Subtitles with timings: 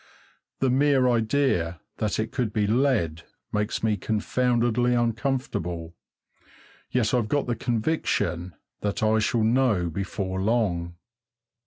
[0.61, 3.21] The mere idea that it may be lead
[3.53, 5.95] makes me confoundedly uncomfortable,
[6.89, 10.95] yet I've got the conviction that I shall know before long.